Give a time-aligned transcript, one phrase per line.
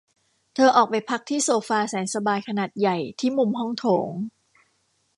[0.53, 4.09] เธอออกไปพักที่โซฟาแสนสบายขนาดใหญ่ที่มุมห้องโถง